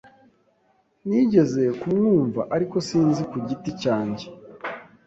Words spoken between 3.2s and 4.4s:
ku giti cyanjye.